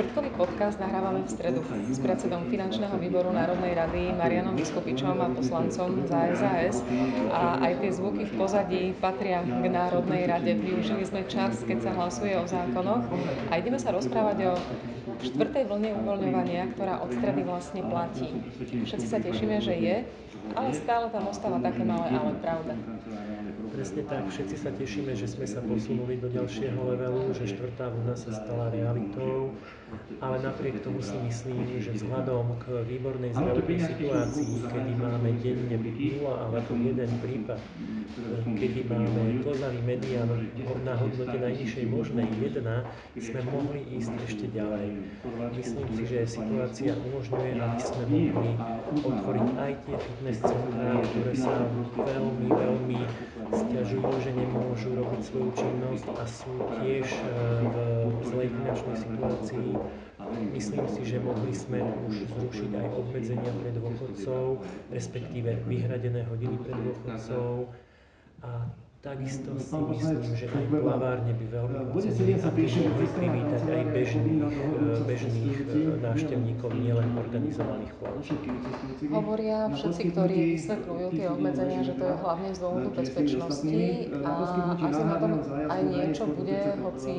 [0.00, 1.60] Štvrtkový podcast nahrávame v stredu
[1.92, 6.80] s predsedom finančného výboru Národnej rady Marianom Vyskupičom a poslancom za SAS
[7.28, 10.56] a aj tie zvuky v pozadí patria k Národnej rade.
[10.56, 13.04] Využili sme čas, keď sa hlasuje o zákonoch
[13.52, 14.52] a ideme sa rozprávať o
[15.20, 18.40] štvrtej vlne uvoľňovania, ktorá od stredy vlastne platí.
[18.88, 19.96] Všetci sa tešíme, že je,
[20.56, 22.72] ale stále tam ostáva také malé ale, pravda.
[23.70, 28.18] Presne tak, všetci sa tešíme, že sme sa posunuli do ďalšieho levelu, že štvrtá vlna
[28.18, 29.54] sa stala realitou,
[30.20, 36.28] ale napriek tomu si myslím, že vzhľadom k výbornej zdravotnej situácii, kedy máme denne 0
[36.28, 37.60] alebo jeden prípad,
[38.58, 40.28] kedy máme klzavý median
[40.84, 42.62] na hodnote najnižšej možnej 1,
[43.16, 45.00] sme mohli ísť ešte ďalej.
[45.56, 48.52] Myslím si, že situácia umožňuje, aby sme mohli
[49.00, 51.54] otvoriť aj tie fitness centrá, ktoré sa
[51.96, 53.00] veľmi, veľmi
[53.50, 57.22] stiažujú, že nemôžu robiť svoju činnosť a sú tiež e,
[58.06, 59.68] v zlej finančnej situácii.
[60.52, 64.44] Myslím si, že mohli sme už zrušiť aj obmedzenia pre dôchodcov,
[64.92, 67.72] respektíve vyhradené hodiny pre dôchodcov.
[68.44, 68.68] A
[69.00, 75.56] Takisto si myslím, že aj plavárne by veľmi ocenili, mohli privítať aj bežných, e, bežných
[75.56, 78.36] e, návštevníkov, nielen organizovaných plavcov.
[79.08, 83.80] Hovoria všetci, ktorí vysvetľujú tie obmedzenia, že to je hlavne z dôvodu bezpečnosti
[84.20, 84.30] a
[84.84, 87.14] asi na tom aj niečo bude, hoci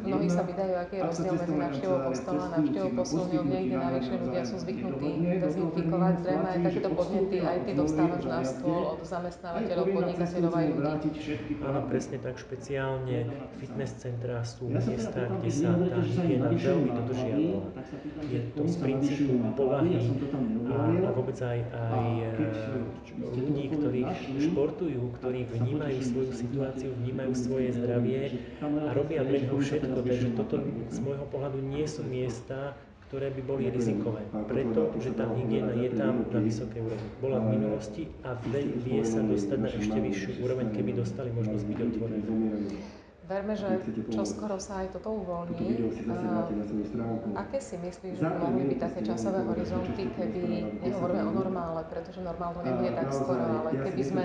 [0.00, 4.42] mnohí sa vydajú, aký je rozdiel medzi návštevou kostola a návštevou posilňovne, kde najvyššie ľudia
[4.48, 5.10] sú zvyknutí
[5.44, 6.14] dezinfikovať.
[6.24, 11.17] Zrejme aj takéto podnety aj ty dostávaš na stôl od zamestnávateľov, podnikateľov aj ľudí.
[11.64, 17.60] Áno, presne tak, špeciálne fitness centrá sú miesta, kde sa tá hygiena veľmi dodržiavala.
[18.30, 22.30] Je to z princípu povahy a, a vôbec aj, aj e,
[23.34, 24.02] ľudí, ktorí
[24.48, 28.20] športujú, ktorí vnímajú svoju situáciu, vnímajú svoje zdravie
[28.62, 29.98] a robia pre všetko.
[30.06, 35.72] Takže toto z môjho pohľadu nie sú miesta, ktoré by boli rizikové, pretože tá hygiena
[35.72, 37.08] je tam na vysokej úrovni.
[37.24, 41.78] Bola v minulosti a vie sa dostať na ešte vyššiu úroveň, keby dostali možnosť byť
[41.88, 42.28] otvorené.
[43.28, 43.68] Verme, že
[44.08, 45.84] čo skoro sa aj toto uvoľní.
[47.36, 52.56] Aké si myslíš, že mohli byť také časové horizonty, kedy nehovoríme o normále, pretože normál
[52.56, 54.22] to nebude tak skoro, ale keby sme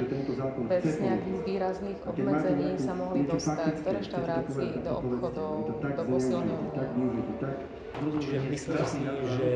[0.72, 5.52] bez nejakých výrazných obmedzení sa mohli dostať do reštaurácií, do obchodov,
[5.84, 6.70] do posilňovní?
[8.24, 9.00] Čiže myslím si,
[9.36, 9.50] že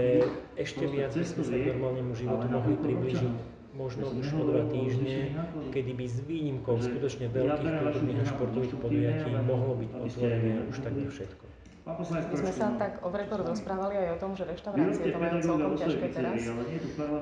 [0.60, 5.38] ešte viac by sme sa k normálnemu životu mohli približiť možno už o dva týždne,
[5.70, 11.10] kedy by s výnimkou skutočne veľkých kultúrnych a športových podujatí mohlo byť otvorené už takmer
[11.14, 11.57] všetko.
[11.88, 15.74] My sme sa tak o record rozprávali aj o tom, že reštaurácie to majú celkom
[15.80, 16.44] ťažké teraz,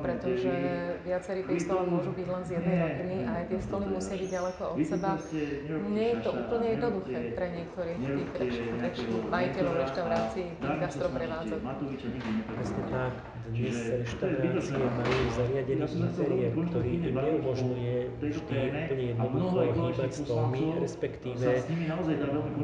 [0.02, 0.54] pretože
[1.06, 4.30] viacerí pri stole môžu byť len z jednej rodiny a aj tie stoly musia byť
[4.34, 5.10] ďaleko od seba.
[5.94, 11.60] Nie je to úplne jednoduché pre niektorých tých majiteľov reštaurácií, tých gastroprevádzok.
[12.58, 13.14] Presne tak.
[13.46, 21.46] Dnes reštaurácie majú zariadený interiér, ktorý im neumožňuje vždy úplne jednoducho hýbať stolmi, respektíve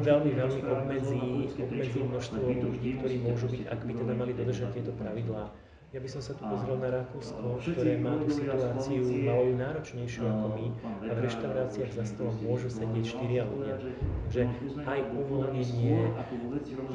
[0.02, 1.22] veľmi, veľmi obmedzí,
[1.54, 2.40] obmedzí obmedzí množstvo
[2.72, 5.44] ľudí, ktorí môžu byť, ak by teda mali dodržať tieto pravidlá.
[5.92, 10.24] Ja by som sa tu pozrel na Rakúsko, ktoré má tú situáciu malo ju náročnejšiu
[10.24, 10.66] ako my
[11.04, 13.76] a v reštauráciách za stolom môžu sedieť štyria ľudia.
[14.24, 14.42] Takže
[14.88, 16.16] aj uvoľnenie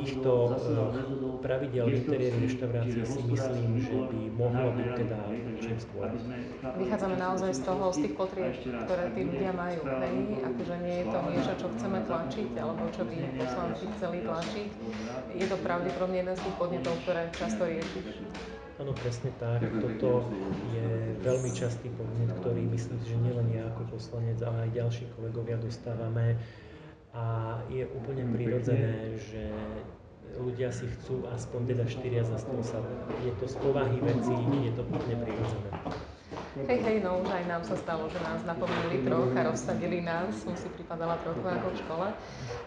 [0.02, 5.18] týchto uh, pravidel v interiéri reštaurácie si myslím, že by mohlo byť teda
[5.62, 6.10] čím skôr.
[6.82, 9.86] Vychádzame naozaj z toho, z tých potrieb, ktoré tí ľudia majú.
[9.86, 10.16] Hej?
[10.42, 13.16] Akože nie je to niečo, čo chceme tlačiť, alebo čo by
[13.46, 14.70] poslanci chceli tlačiť.
[15.38, 18.57] Je to pravdepodobne jeden z tých podnetov, ktoré často riešiš.
[18.78, 19.66] Áno, presne tak.
[19.82, 20.30] Toto
[20.70, 25.58] je veľmi častý podnet, ktorý myslím že nielen ja ako poslanec, ale aj ďalší kolegovia
[25.58, 26.38] dostávame.
[27.18, 29.50] A je úplne prirodzené, že
[30.38, 32.78] ľudia si chcú aspoň teda štyria za stôl sa.
[33.26, 35.70] Je to z povahy veci, je to úplne prirodzené.
[36.66, 40.34] Hej, hej, no už aj nám sa stalo, že nás napomenuli troch a rozsadili nás,
[40.42, 42.08] som si pripadala trochu ako v škole.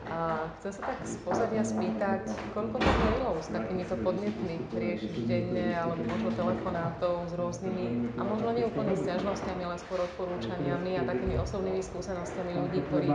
[0.07, 5.75] A chcem sa tak z pozadia spýtať, koľko tých mailov s takýmito podnetmi riešiš denne,
[5.75, 11.35] alebo možno telefonátov s rôznymi, a možno nie úplne stiažnosťami, ale skôr odporúčaniami a takými
[11.43, 13.11] osobnými skúsenostiami ľudí, ktorí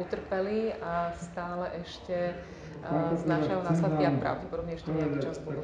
[0.00, 2.32] utrpeli a stále ešte
[3.16, 5.60] znášajú následky a pravdepodobne ešte nejaký čas budú.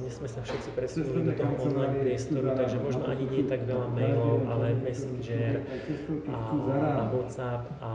[0.00, 3.86] Dnes sme sa všetci presunuli do toho online priestoru, takže možno ani nie tak veľa
[3.92, 5.64] mailov, ale Messenger
[6.30, 7.92] a, a WhatsApp, a,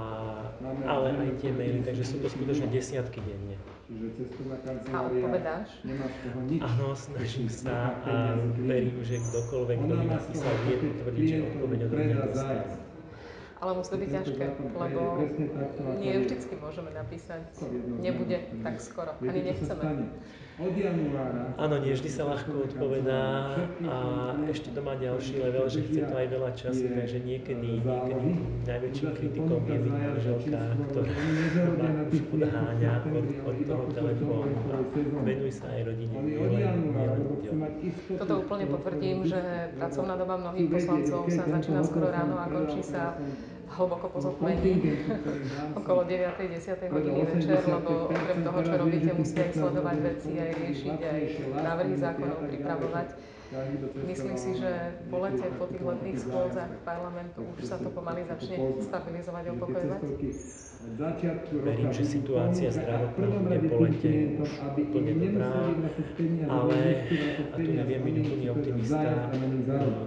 [0.86, 3.56] ale aj tie maily, takže sú to skutočne desiatky denne.
[4.94, 5.81] A odpovedáš?
[6.62, 11.92] Áno, snažím sa a verím, že kdokoľvek, kto mi napísal, vie potvrdiť, že odpoveď od
[11.98, 12.88] mňa dostane
[13.59, 15.01] ale musí to byť ťažké, lebo
[16.00, 17.44] nie vždycky môžeme napísať,
[18.00, 19.83] nebude tak skoro, ani nechceme.
[21.56, 23.56] Áno, nie vždy sa ľahko odpovedá
[23.88, 23.95] a
[24.51, 28.29] ešte to má ďalší level, že chce to aj veľa času, takže niekedy, niekedy
[28.67, 30.59] najväčším kritikom je manželka,
[30.91, 31.15] ktorá
[31.79, 34.59] ma už odháňa od, od toho telefónu.
[34.67, 34.77] a
[35.23, 37.55] venuj sa aj rodine, nielen, nielen ľuďom.
[38.19, 39.39] Toto úplne potvrdím, že
[39.79, 43.15] pracovná doba mnohých poslancov sa začína skoro ráno a končí sa
[43.69, 44.74] hlboko po zotmení,
[45.80, 46.36] okolo 9.
[46.42, 46.89] 10.
[46.89, 51.21] hodiny večer, lebo okrem toho, čo robíte, musíte aj sledovať veci, aj riešiť, aj
[51.62, 53.07] návrhy zákonov pripravovať.
[54.06, 58.62] Myslím si, že po lete, po tých letných schôdzach parlamentu už sa to pomaly začne
[58.77, 60.01] stabilizovať a upokojovať?
[61.65, 65.50] Verím, že situácia zdravotná bude po lete už úplne dobrá,
[66.45, 66.77] ale,
[67.42, 69.01] a tu neviem byť úplne optimista,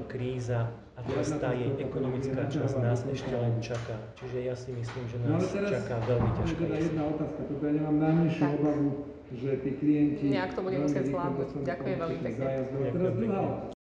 [0.07, 0.71] kríza
[1.03, 3.99] a teraz tá jej ekonomická časť nás ešte len čaká.
[4.15, 6.95] Čiže ja si myslím, že nás čaká veľmi ťažká jeseň.
[10.23, 11.49] Nejak to bude musieť zvládnuť.
[11.67, 12.47] Ďakujem veľmi pekne.